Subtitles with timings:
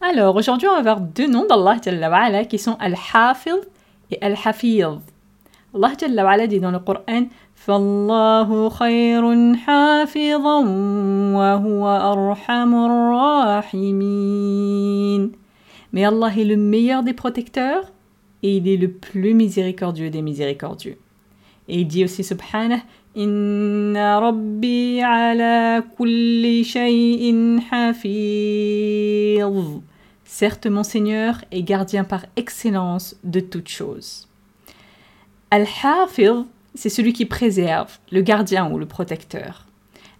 [0.00, 1.78] Alors, aujourd'hui, on va voir deux noms d'Allah
[2.44, 3.60] qui sont Al-Hafid
[4.10, 4.98] et Al-Hafiz.
[5.74, 7.28] Allah Jalla dit dans le Coran
[7.66, 10.58] فالله خير حافظا
[11.38, 12.74] وهو أرحم
[13.54, 15.32] الراحمين
[15.92, 17.92] Mais Allah est le meilleur des protecteurs
[18.42, 20.98] et il est le plus miséricordieux des miséricordieux.
[21.68, 22.24] Et il dit aussi
[23.14, 29.42] Inna rabbi ala kulli shay'in hafiz.
[30.24, 34.28] Certes, mon Seigneur est gardien par excellence de toutes choses.
[35.50, 39.66] Al-Hafiz, c'est celui qui préserve, le gardien ou le protecteur.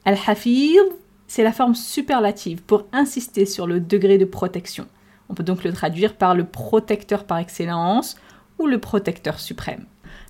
[0.04, 0.78] Al-Hafiz,
[1.26, 4.86] c'est la forme superlative pour insister sur le degré de protection.
[5.30, 8.16] On peut donc le traduire par le protecteur par excellence
[8.58, 9.86] ou le protecteur suprême.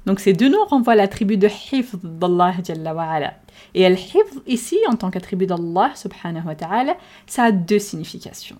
[0.06, 2.54] Donc ces deux noms renvoient à l'attribut de hifz d'Allah
[3.74, 6.96] Et al-hifz ici, en tant qu'attribut d'Allah subhanahu wa ta'ala,
[7.26, 8.56] ça a deux significations.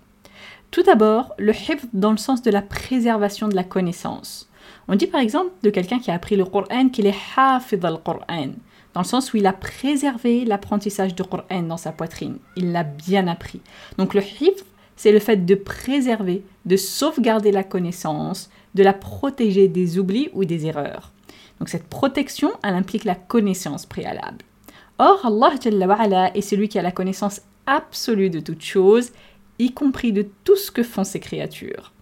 [0.71, 4.49] Tout d'abord, le hifz dans le sens de la préservation de la connaissance.
[4.89, 8.53] On dit par exemple de quelqu'un qui a appris le Coran qu'il est hafid al-Qur'an,
[8.95, 12.39] dans le sens où il a préservé l'apprentissage du Coran dans sa poitrine.
[12.57, 13.61] Il l'a bien appris.
[13.99, 14.65] Donc le hifz,
[14.97, 20.45] c'est le fait de préserver, de sauvegarder la connaissance, de la protéger des oublis ou
[20.45, 21.13] des erreurs.
[21.59, 24.45] Donc cette protection, elle implique la connaissance préalable.
[24.99, 29.11] Or, Allah est celui qui a la connaissance absolue de toutes choses,
[29.59, 31.93] y compris de tout ce que font ses créatures.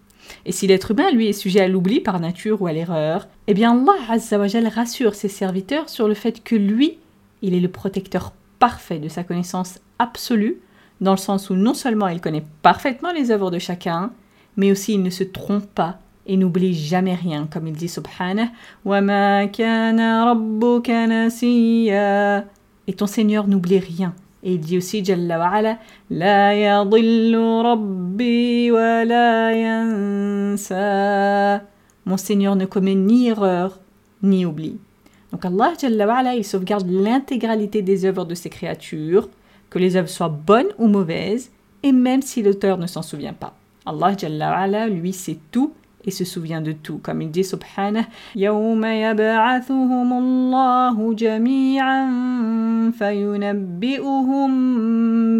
[0.47, 3.55] Et si l'être humain, lui, est sujet à l'oubli par nature ou à l'erreur, eh
[3.55, 6.99] bien Allah rassure ses serviteurs sur le fait que lui,
[7.43, 10.61] il est le protecteur parfait de sa connaissance absolue,
[11.01, 14.13] dans le sens où non seulement il connaît parfaitement les œuvres de chacun,
[14.57, 18.51] mais aussi il ne se trompe pas et n'oublie jamais rien, comme il dit subhanah,
[22.87, 24.15] et ton Seigneur n'oublie rien.
[24.43, 25.61] Et il dit aussi, Jalla wa
[26.09, 26.83] La
[27.63, 29.53] rabbi wa la
[30.57, 31.63] yansa.
[32.07, 33.79] Mon Seigneur ne commet ni erreur,
[34.23, 34.79] ni oubli.
[35.33, 39.29] Donc Allah, Jalla wa il sauvegarde l'intégralité des œuvres de ses créatures,
[39.69, 41.51] que les œuvres soient bonnes ou mauvaises,
[41.83, 43.55] et même si l'auteur ne s'en souvient pas.
[43.85, 45.75] Allah, Jalla wa lui, sait tout
[46.06, 47.00] et se souvient de tout.
[47.00, 48.06] Comme il dit subhanah,
[48.36, 52.12] يوم يبعثهم الله جميعا
[52.92, 54.52] فينبئهم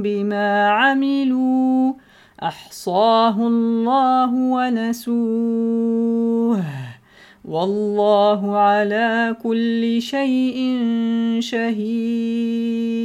[0.02, 1.94] بما عملوا
[2.44, 5.66] أحصاه الله ونسوه
[7.46, 10.58] والله على كل شيء
[11.40, 12.96] شهيد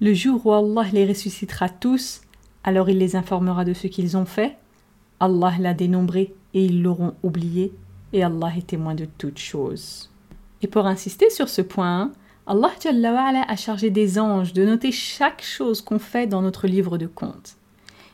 [0.00, 2.22] Le jour où Allah les ressuscitera tous,
[2.64, 4.56] alors il les informera de ce qu'ils ont fait
[5.19, 7.73] Allah l'a dénombré et ils l'auront oublié,
[8.13, 10.09] et Allah est témoin de toutes choses.
[10.61, 12.11] Et pour insister sur ce point,
[12.45, 12.71] Allah
[13.47, 17.57] a chargé des anges de noter chaque chose qu'on fait dans notre livre de compte.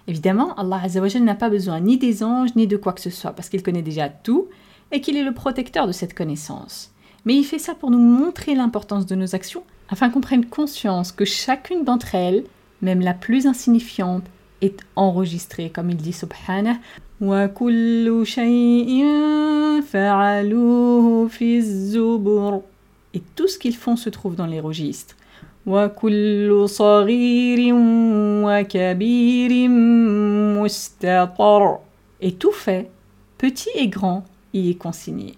[0.07, 0.81] Évidemment, Allah
[1.21, 3.81] n'a pas besoin ni des anges ni de quoi que ce soit, parce qu'il connaît
[3.81, 4.47] déjà tout
[4.91, 6.91] et qu'il est le protecteur de cette connaissance.
[7.25, 11.11] Mais il fait ça pour nous montrer l'importance de nos actions, afin qu'on prenne conscience
[11.11, 12.43] que chacune d'entre elles,
[12.81, 14.25] même la plus insignifiante,
[14.63, 16.77] est enregistré, comme il dit subhanah.
[23.15, 25.15] Et tout ce qu'ils font se trouve dans les registres.
[32.21, 32.89] Et tout fait,
[33.37, 35.35] petit et grand, y est consigné.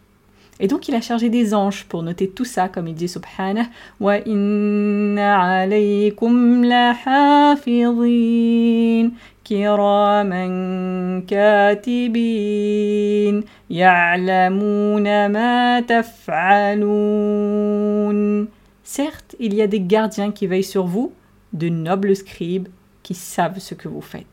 [0.60, 3.66] Et donc il a chargé des anges pour noter tout ça, comme il dit subhanah,
[4.00, 6.64] wa inna alaykum
[13.70, 16.86] ya'lamuna ma taf'alun.
[18.84, 21.12] Certes, il y a des gardiens qui veillent sur vous,
[21.54, 22.70] de nobles scribes
[23.04, 24.26] qui savent ce que vous faites.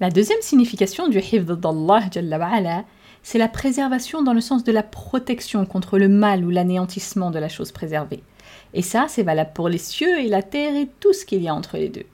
[0.00, 2.08] La deuxième signification du hifd d'Allah,
[3.30, 7.38] c'est la préservation dans le sens de la protection contre le mal ou l'anéantissement de
[7.38, 8.22] la chose préservée.
[8.72, 11.48] Et ça, c'est valable pour les cieux et la terre et tout ce qu'il y
[11.48, 12.06] a entre les deux.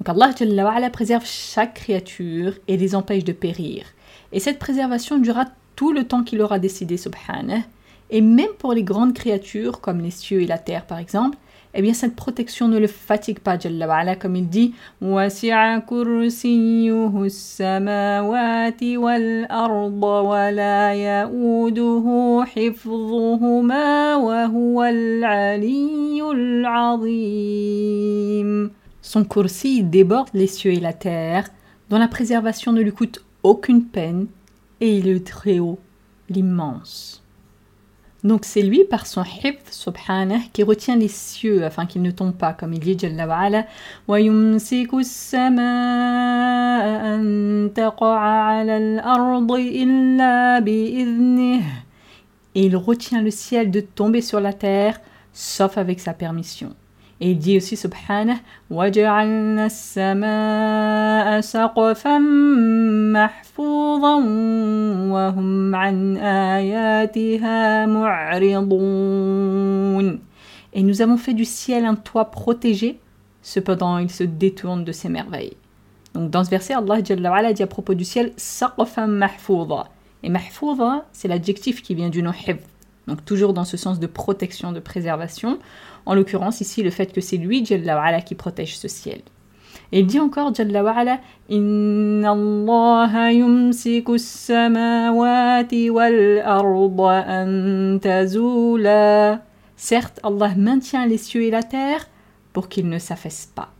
[0.00, 3.84] Donc Allah préserve chaque créature et les empêche de périr.
[4.32, 5.44] Et cette préservation durera
[5.76, 7.60] tout le temps qu'il aura décidé, subhanah.
[8.08, 11.36] Et même pour les grandes créatures, comme les cieux et la terre par exemple,
[11.74, 14.74] eh bien cette protection ne le fatigue pas, Jalla comme il dit
[29.02, 31.48] Son kursi déborde les cieux et la terre,
[31.90, 34.26] dont la préservation ne lui coûte aucune peine,
[34.80, 35.78] et il est très haut,
[36.28, 37.23] l'immense.
[38.23, 42.35] Donc c'est lui, par son hifz, subhanah, qui retient les cieux afin qu'ils ne tombent
[42.35, 43.65] pas, comme il dit Jalla wa'ala,
[44.09, 45.63] وَيُمْسِكُ السَّمَاءَ
[47.05, 51.61] أَن تَقَعَ عَلَى الْأَرْضِ إِلَّا بِإِذْنِهِ
[52.55, 54.99] Et il retient le ciel de tomber sur la terre,
[55.31, 56.75] sauf avec sa permission.
[57.23, 58.37] Et il dit aussi, subhanah,
[58.71, 62.19] وَجَعَلْنَا السَّمَاءَ سَقْفًا
[63.13, 64.15] مَحْفُوظًا
[65.11, 68.79] وَهُمْ عَنْ آيَاتِهَا مُعْرِضُونَ
[70.73, 72.99] Et nous avons fait du ciel un toit protégé,
[73.41, 75.57] cependant il se détourne de ses merveilles.
[76.13, 77.01] Donc dans ce verset, Allah
[77.53, 79.89] dit à propos du ciel, سَقْفًا مَحْفُوظًا.
[80.23, 82.59] Et mahfouza, c'est l'adjectif qui vient du nom hifz.
[83.06, 85.58] donc toujours dans ce sens de protection, de préservation.
[86.06, 89.20] En l'occurrence ici le fait que c'est lui, Jalla wa'ala, qui protège ce ciel.
[89.92, 91.20] Et il dit encore, Jalla wa'ala,
[91.50, 99.42] Inna Allah yumsiku samawati wal arda an tazula.
[99.76, 102.08] Certes, Allah maintient les cieux et la terre
[102.52, 103.70] pour qu'ils ne s'affaissent pas.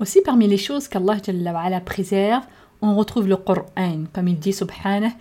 [0.00, 1.16] Aussi parmi les choses qu'Allah
[1.84, 2.44] préserve,
[2.80, 5.12] on retrouve le Coran, comme il dit subhanah,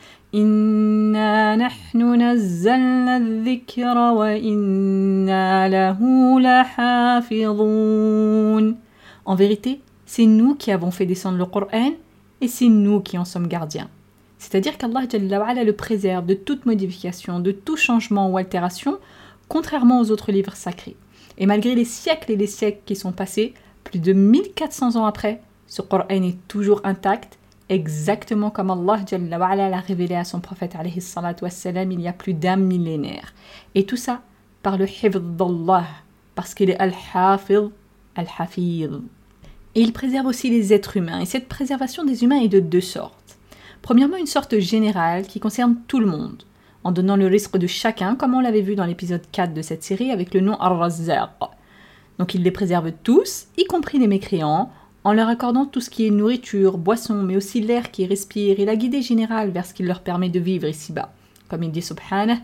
[4.13, 4.33] wa.
[9.25, 11.92] En vérité, c'est nous qui avons fait descendre le Coran
[12.42, 13.89] et c'est nous qui en sommes gardiens.
[14.38, 19.00] C'est-à-dire qu'Allah le préserve de toute modification, de tout changement ou altération,
[19.48, 20.95] contrairement aux autres livres sacrés.
[21.39, 23.53] Et malgré les siècles et les siècles qui sont passés,
[23.83, 27.38] plus de 1400 ans après, ce Coran est toujours intact
[27.69, 28.99] exactement comme Allah
[29.69, 33.33] l'a révélé à son prophète il y a plus d'un millénaire.
[33.75, 34.21] Et tout ça
[34.63, 35.85] par le hifd d'Allah,
[36.35, 37.69] parce qu'il est al-hafid,
[38.15, 39.01] al-hafid.
[39.75, 42.81] Et il préserve aussi les êtres humains, et cette préservation des humains est de deux
[42.81, 43.37] sortes.
[43.81, 46.43] Premièrement, une sorte générale qui concerne tout le monde,
[46.83, 49.83] en donnant le risque de chacun, comme on l'avait vu dans l'épisode 4 de cette
[49.83, 51.29] série avec le nom Ar-Razzaq.
[52.17, 54.71] Donc il les préserve tous, y compris les mécréants,
[55.03, 58.65] en leur accordant tout ce qui est nourriture, boisson, mais aussi l'air qui respire et
[58.65, 61.13] la guidée générale vers ce qui leur permet de vivre ici-bas.
[61.49, 62.39] Comme il dit Subhanah,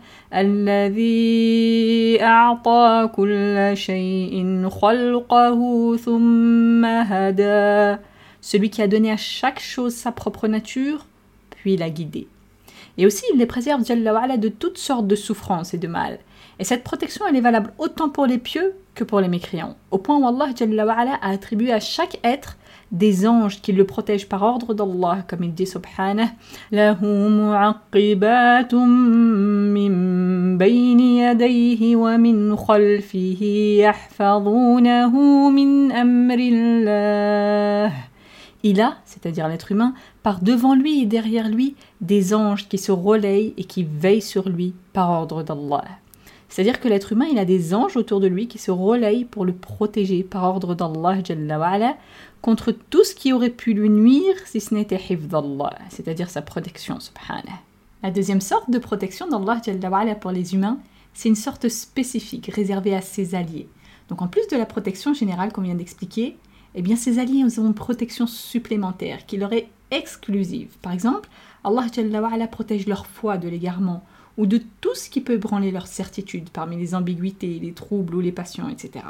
[8.40, 11.06] Celui qui a donné à chaque chose sa propre nature,
[11.50, 12.28] puis l'a guidé.
[12.96, 16.18] Et aussi, il les préserve de toutes sortes de souffrances et de mal.
[16.58, 19.76] Et cette protection, elle est valable autant pour les pieux que pour les mécréants.
[19.90, 20.48] Au point où Allah
[21.20, 22.56] a attribué à chaque être
[22.92, 26.30] des anges qui le protègent par ordre d'Allah, comme il dit subhanah,
[38.66, 42.92] Il a, c'est-à-dire l'être humain, par devant lui et derrière lui, des anges qui se
[42.92, 45.84] relayent et qui veillent sur lui par ordre d'Allah.
[46.54, 49.44] C'est-à-dire que l'être humain, il a des anges autour de lui qui se relayent pour
[49.44, 51.96] le protéger par ordre d'Allah
[52.42, 57.00] contre tout ce qui aurait pu lui nuire si ce n'était d'Allah, c'est-à-dire sa protection,
[57.00, 57.58] subhanah.
[58.04, 60.78] La deuxième sorte de protection d'Allah pour les humains,
[61.12, 63.66] c'est une sorte spécifique réservée à ses alliés.
[64.08, 66.36] Donc en plus de la protection générale qu'on vient d'expliquer,
[66.76, 70.76] eh bien ces alliés ont une protection supplémentaire qui leur est exclusive.
[70.82, 71.28] Par exemple,
[71.64, 74.04] Allah protège leur foi de l'égarement
[74.36, 78.20] ou de tout ce qui peut branler leur certitude parmi les ambiguïtés, les troubles ou
[78.20, 79.04] les passions, etc.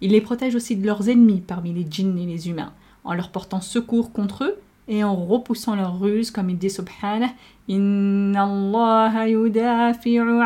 [0.00, 2.72] Il les protège aussi de leurs ennemis parmi les djinns et les humains,
[3.04, 4.58] en leur portant secours contre eux
[4.88, 7.32] et en repoussant leurs ruses, comme il dit subhanah,
[7.68, 10.40] Inna Allah yudafi'u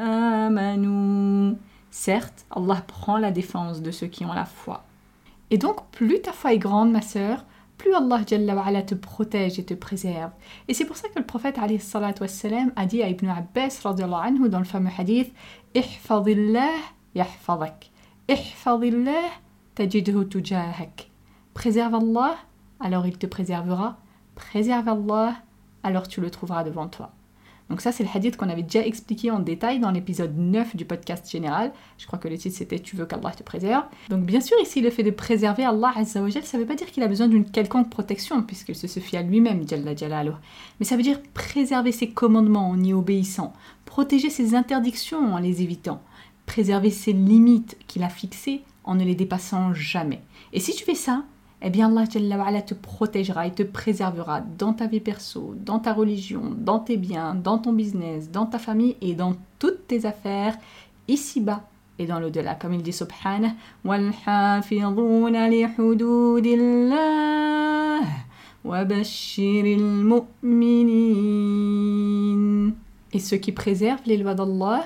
[0.00, 0.86] amanu.
[1.90, 4.84] Certes, Allah prend la défense de ceux qui ont la foi.
[5.50, 7.44] Et donc, plus ta foi est grande, ma sœur,
[7.78, 8.24] plus Allah
[8.82, 10.32] te protège et te préserve.
[10.66, 14.64] Et c'est pour ça que le prophète a dit à Ibn Abbas anhu, dans le
[14.64, 15.32] fameux hadith
[19.74, 21.10] tajidhu tujahak.
[21.54, 22.36] Préserve Allah,
[22.80, 23.98] alors il te préservera.
[24.34, 25.36] Préserve Allah,
[25.82, 27.12] alors tu le trouveras devant toi.
[27.70, 30.84] Donc ça, c'est le hadith qu'on avait déjà expliqué en détail dans l'épisode 9 du
[30.84, 31.72] podcast général.
[31.98, 33.84] Je crois que le titre c'était Tu veux qu'Allah te préserve.
[34.08, 36.74] Donc bien sûr, ici, le fait de préserver Allah Azza wa ça ne veut pas
[36.74, 40.32] dire qu'il a besoin d'une quelconque protection, puisqu'il se suffit à lui-même, Jalla Jalaluh.
[40.80, 43.52] Mais ça veut dire préserver ses commandements en y obéissant,
[43.84, 46.00] protéger ses interdictions en les évitant,
[46.46, 50.22] préserver ses limites qu'il a fixées en ne les dépassant jamais.
[50.54, 51.24] Et si tu fais ça,
[51.60, 56.54] eh bien Allah te protégera et te préservera dans ta vie perso, dans ta religion,
[56.56, 60.56] dans tes biens, dans ton business, dans ta famille et dans toutes tes affaires,
[61.08, 61.64] ici-bas
[61.98, 62.54] et dans l'au-delà.
[62.54, 63.54] Comme il dit Subhanah,
[73.12, 74.84] Et ceux qui préservent les lois d'Allah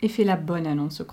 [0.00, 1.06] et fait la bonne annonce aux.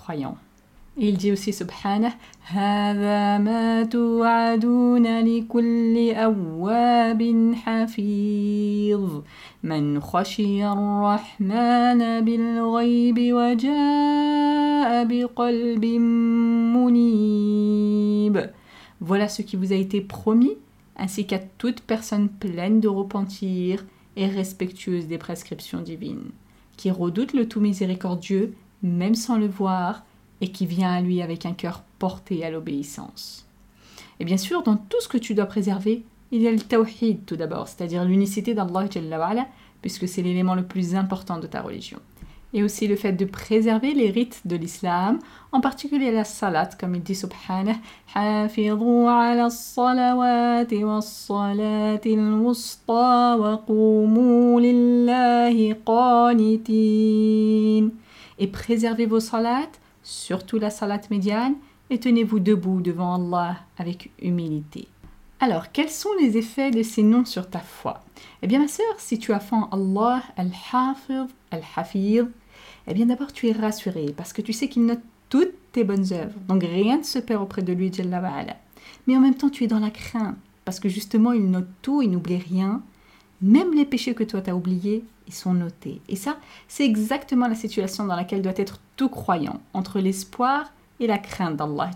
[0.96, 2.12] Il dit aussi subhanah
[2.50, 9.20] هذا ما توعدون لكل أواب حفيظ
[9.62, 15.84] من خشي الرحمن بالغيب وجاء بقلب
[16.74, 18.50] منيب
[19.00, 20.56] Voilà ce qui vous a été promis,
[20.96, 23.86] ainsi qu'à toute personne pleine de repentir
[24.16, 26.30] et respectueuse des prescriptions divines,
[26.76, 30.04] qui redoute le tout miséricordieux, même sans le voir,
[30.45, 33.47] et qui vient à lui avec un cœur porté à l'obéissance.
[34.19, 37.25] Et bien sûr, dans tout ce que tu dois préserver, il y a le tawhid
[37.25, 39.47] tout d'abord, c'est-à-dire l'unicité d'Allah
[39.81, 41.97] puisque c'est l'élément le plus important de ta religion.
[42.53, 45.17] Et aussi le fait de préserver les rites de l'islam,
[45.51, 47.73] en particulier la salat, comme il dit subhanah,
[58.37, 59.71] et préservez vos salats
[60.05, 61.55] surtout la salat médiane,
[61.89, 64.87] et tenez-vous debout devant Allah avec humilité.
[65.41, 67.99] Alors, quels sont les effets de ces noms sur ta foi?
[68.41, 72.29] Eh bien, ma sœur, si tu as fait Allah, Al-Hafid, Al-Hafid,
[72.87, 76.13] eh bien d'abord tu es rassurée parce que tu sais qu'il note toutes tes bonnes
[76.13, 76.39] œuvres.
[76.47, 77.91] Donc rien ne se perd auprès de lui,
[79.07, 82.01] Mais en même temps, tu es dans la crainte parce que justement, il note tout,
[82.01, 82.81] il n'oublie rien.
[83.41, 86.01] Même les péchés que toi t'as oubliés, ils sont notés.
[86.09, 86.37] Et ça,
[86.67, 91.57] c'est exactement la situation dans laquelle doit être tout croyant, entre l'espoir et la crainte
[91.57, 91.91] d'Allah.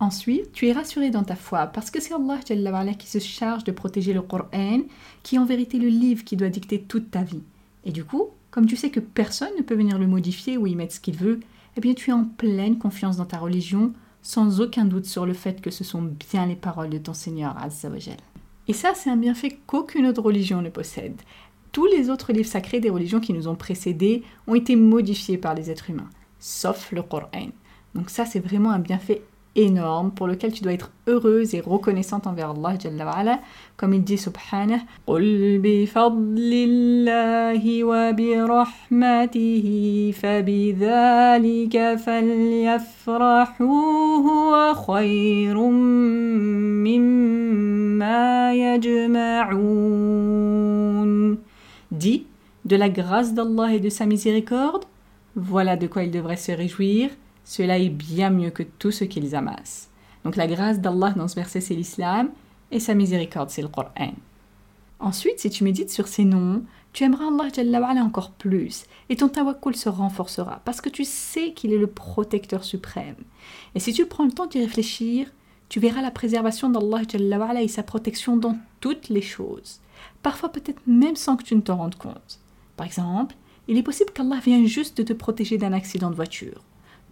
[0.00, 3.72] Ensuite, tu es rassuré dans ta foi parce que c'est Allah qui se charge de
[3.72, 4.82] protéger le Coran,
[5.22, 7.42] qui est en vérité le livre qui doit dicter toute ta vie.
[7.84, 10.74] Et du coup, comme tu sais que personne ne peut venir le modifier ou y
[10.74, 11.40] mettre ce qu'il veut,
[11.76, 15.34] eh bien tu es en pleine confiance dans ta religion, sans aucun doute sur le
[15.34, 18.16] fait que ce sont bien les paroles de ton Seigneur Azzawajal.
[18.66, 21.20] Et ça, c'est un bienfait qu'aucune autre religion ne possède
[21.74, 25.56] tous les autres livres sacrés des religions qui nous ont précédés ont été modifiés par
[25.56, 27.48] les êtres humains, sauf le Coran.
[27.96, 29.22] Donc ça, c'est vraiment un bienfait
[29.55, 33.39] énorme pour lequel tu dois être heureuse et reconnaissante envers Allah Jalla
[33.77, 39.65] comme il dit subhanah قل بفضل الله وبرحمته
[40.21, 45.57] فبذلك فليفرحوا هو خير
[46.85, 50.09] مما يجمعون
[51.91, 52.25] dit
[52.65, 54.85] de la grâce d'Allah et de sa miséricorde,
[55.35, 57.09] voilà de quoi ils devraient se réjouir,
[57.44, 59.90] cela est bien mieux que tout ce qu'ils amassent.
[60.24, 62.30] Donc la grâce d'Allah dans ce verset c'est l'islam
[62.70, 64.14] et sa miséricorde c'est le Coran.
[65.00, 69.76] Ensuite, si tu médites sur ces noms, tu aimeras Allah encore plus et ton tawakkul
[69.76, 73.16] se renforcera parce que tu sais qu'il est le protecteur suprême.
[73.74, 75.30] Et si tu prends le temps d'y réfléchir,
[75.68, 77.02] tu verras la préservation d'Allah
[77.60, 79.80] et sa protection dans toutes les choses
[80.24, 82.40] parfois peut-être même sans que tu ne t'en rendes compte.
[82.76, 83.36] Par exemple,
[83.68, 86.62] il est possible qu'Allah vienne juste de te protéger d'un accident de voiture.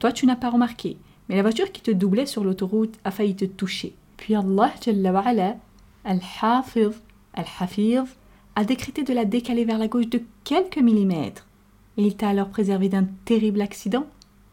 [0.02, 0.96] Toi, tu n'as pas remarqué,
[1.28, 3.94] mais la voiture qui te doublait sur l'autoroute a failli te toucher.
[4.16, 4.72] Puis Allah,
[6.04, 6.90] Al-Hafiz,
[7.34, 8.02] Al-Hafiz,
[8.56, 11.46] a décrété de la décaler vers la gauche de quelques millimètres.
[11.96, 14.06] Et il t'a alors préservé d'un terrible accident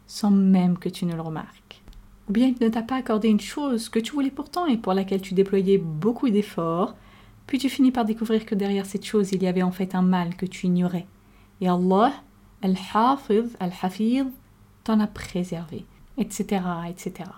[0.06, 1.82] sans même que tu ne le remarques.
[2.28, 4.94] Ou bien il ne t'a pas accordé une chose que tu voulais pourtant et pour
[4.94, 6.94] laquelle tu déployais beaucoup d'efforts,
[7.48, 10.02] puis tu finis par découvrir que derrière cette chose, il y avait en fait un
[10.02, 11.08] mal que tu ignorais.
[11.60, 12.12] Et Allah,
[12.62, 14.26] Al-Hafiz, Al-Hafiz,
[14.89, 15.85] t'en a préservé,
[16.17, 17.29] etc., etc.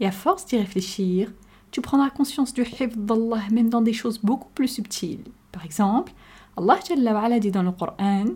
[0.00, 1.32] Et à force d'y réfléchir,
[1.70, 5.24] tu prendras conscience du hifd d'Allah même dans des choses beaucoup plus subtiles.
[5.52, 6.12] Par exemple,
[6.56, 8.26] Allah dit dans le Coran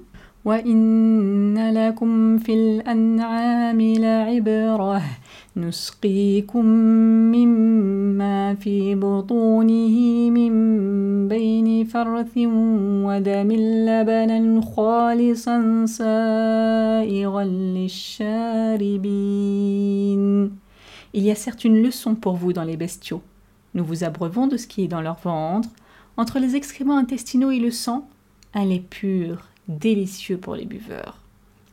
[0.45, 5.03] وإن لكم في الأنعام لعبرة
[5.57, 6.65] نسقيكم
[7.35, 10.53] مما في بطونه من
[11.29, 18.99] بين فرث ودم لبنا خالصا سائغا للشاربين
[21.15, 23.23] Il y a certes une leçon pour vous dans les bestiaux.
[23.75, 25.71] Nous vous abreuvons de ce qui est dans leur ventre,
[26.17, 28.09] entre les excréments intestinaux et le sang,
[28.55, 31.19] un lait pur, délicieux pour les buveurs.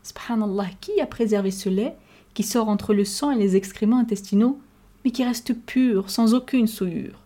[0.03, 1.95] Subhanallah, qui a préservé ce lait
[2.34, 4.60] Qui sort entre le sang et les excréments intestinaux,
[5.04, 7.20] mais qui reste pur, sans aucune souillure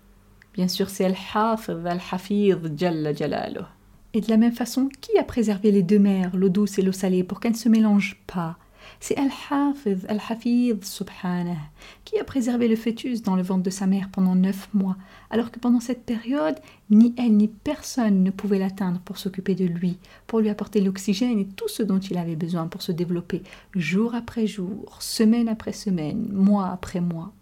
[0.54, 3.66] Bien sûr, c'est Al-Hafid, Al-Hafid, Jalla Jalaluh.
[4.12, 6.92] Et de la même façon, qui a préservé les deux mers, l'eau douce et l'eau
[6.92, 8.56] salée, pour qu'elles ne se mélangent pas
[9.00, 11.56] c'est Al-Hafiz, Al-Hafiz, subhanah,
[12.04, 14.96] qui a préservé le fœtus dans le ventre de sa mère pendant neuf mois,
[15.30, 16.58] alors que pendant cette période,
[16.90, 21.38] ni elle ni personne ne pouvait l'atteindre pour s'occuper de lui, pour lui apporter l'oxygène
[21.38, 23.42] et tout ce dont il avait besoin pour se développer,
[23.74, 27.32] jour après jour, semaine après semaine, mois après mois.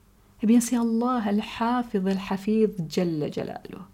[0.42, 3.84] Eh bien, c'est Allah, Al-Hafiz, Al-Hafiz, Jalla Jalaluh.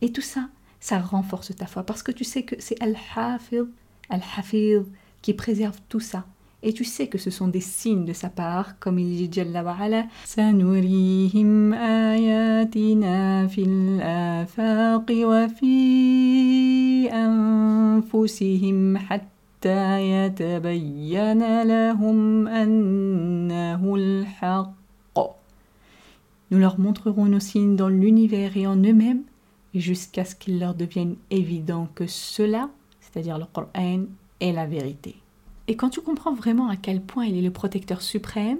[0.00, 0.48] Et tout ça,
[0.80, 3.64] ça renforce ta foi, parce que tu sais que c'est Al-Hafiz,
[4.08, 4.82] Al-Hafiz
[5.22, 6.24] qui préserve tout ça
[6.62, 9.62] et tu sais que ce sont des signes de sa part, comme il dit Jalla
[9.62, 20.00] wa'ala Sanurihim ayatina fil wa fi anfusihim hatta
[21.64, 24.68] lahum al-haqq.
[26.50, 29.22] Nous leur montrerons nos signes dans l'univers et en eux-mêmes,
[29.74, 34.04] jusqu'à ce qu'il leur devienne évident que cela, c'est-à-dire le Coran,
[34.40, 35.16] est la vérité.
[35.68, 38.58] Et quand tu comprends vraiment à quel point il est le protecteur suprême,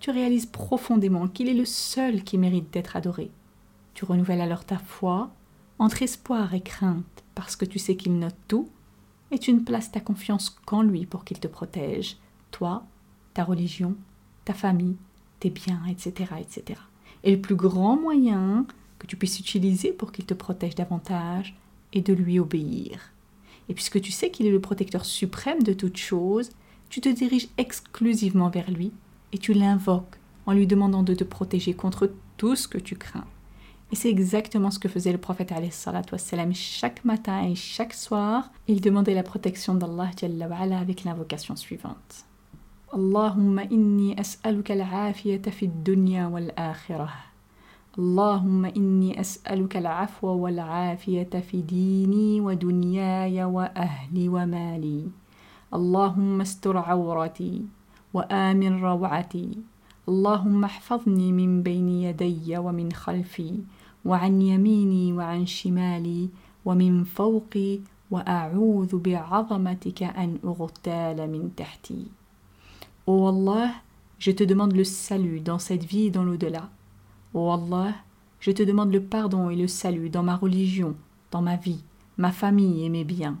[0.00, 3.30] tu réalises profondément qu'il est le seul qui mérite d'être adoré.
[3.94, 5.30] Tu renouvelles alors ta foi
[5.78, 8.68] entre espoir et crainte parce que tu sais qu'il note tout
[9.30, 12.16] et tu ne places ta confiance qu'en lui pour qu'il te protège,
[12.50, 12.84] toi,
[13.32, 13.94] ta religion,
[14.44, 14.96] ta famille,
[15.38, 16.80] tes biens, etc., etc.
[17.22, 18.66] Et le plus grand moyen
[18.98, 21.56] que tu puisses utiliser pour qu'il te protège davantage
[21.92, 23.12] est de lui obéir.
[23.68, 26.50] Et puisque tu sais qu'il est le protecteur suprême de toutes choses,
[26.88, 28.92] tu te diriges exclusivement vers lui
[29.32, 33.26] et tu l'invoques en lui demandant de te protéger contre tout ce que tu crains.
[33.92, 35.52] Et c'est exactement ce que faisait le prophète
[36.12, 36.54] wassalam.
[36.54, 38.50] chaque matin et chaque soir.
[38.68, 40.10] Il demandait la protection d'Allah
[40.80, 42.24] avec l'invocation suivante.
[42.92, 47.29] Allahumma inni as'aluka al-afiyata fi dunya wal-akhirah.
[47.98, 55.08] اللهم إني أسألك العفو والعافية في ديني ودنياي وأهلي ومالي
[55.74, 57.62] اللهم استر عورتي
[58.14, 59.58] وآمن روعتي
[60.08, 63.58] اللهم احفظني من بين يدي ومن خلفي
[64.04, 66.28] وعن يميني وعن شمالي
[66.64, 67.78] ومن فوقي
[68.10, 72.06] وأعوذ بعظمتك أن أغتال من تحتي.
[73.06, 73.70] Oh Allah,
[74.18, 76.68] je te demande le salut dans cette vie et dans l'au-delà.
[77.32, 77.94] Ô Allah,
[78.40, 80.96] je te demande le pardon et le salut dans ma religion,
[81.30, 81.84] dans ma vie,
[82.16, 83.38] ma famille et mes biens.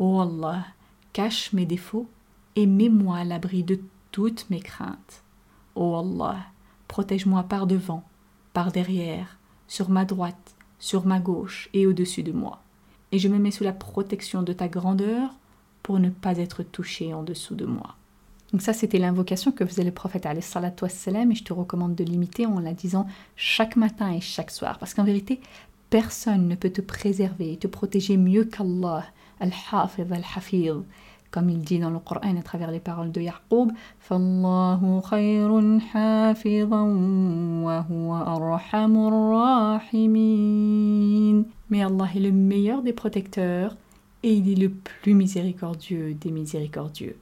[0.00, 0.64] Ô Allah,
[1.12, 2.08] cache mes défauts
[2.56, 3.78] et mets-moi à l'abri de
[4.10, 5.22] toutes mes craintes.
[5.76, 6.38] Ô Allah,
[6.88, 8.02] protège-moi par devant,
[8.52, 9.38] par derrière,
[9.68, 12.60] sur ma droite, sur ma gauche et au-dessus de moi.
[13.12, 15.30] Et je me mets sous la protection de ta grandeur
[15.84, 17.94] pour ne pas être touché en dessous de moi.
[18.52, 20.26] Donc ça, c'était l'invocation que faisait le prophète
[20.82, 24.78] wassalam, et je te recommande de l'imiter en la disant chaque matin et chaque soir.
[24.78, 25.40] Parce qu'en vérité,
[25.88, 29.04] personne ne peut te préserver et te protéger mieux qu'Allah,
[29.38, 30.82] Al-Hafid, Al-Hafid.
[31.30, 33.70] Comme il dit dans le Coran à travers les paroles de Yaqub,
[41.70, 43.76] Mais Allah est le meilleur des protecteurs
[44.24, 47.16] et il est le plus miséricordieux des miséricordieux.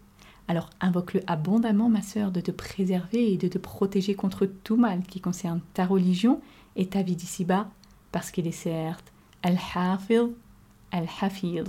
[0.48, 5.02] Alors invoque-le abondamment, ma sœur, de te préserver et de te protéger contre tout mal
[5.02, 6.40] qui concerne ta religion
[6.74, 7.68] et ta vie d'ici-bas,
[8.12, 10.32] parce qu'il est certes Al-Hafid,
[10.90, 11.68] Al-Hafid.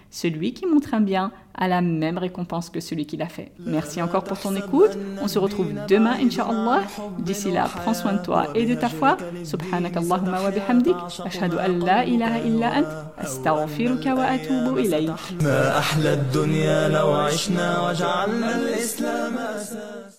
[0.10, 3.52] Celui qui montre un bien a la même récompense que celui qui l'a fait.
[3.58, 4.96] Merci encore pour ton écoute.
[5.22, 6.82] On se retrouve demain, Inch'Allah.
[7.18, 9.16] D'ici là, prends soin de toi et de ta foi.
[9.44, 10.96] Subhanak Allahumma wa bihamdik.
[11.24, 12.88] Ashhadu an la ilaha illa ant.
[13.18, 15.10] Astaghfiruka wa atubu ilayk.
[15.42, 20.16] ما أحلى الدنيا لو عشنا وجعلنا الإسلام أساس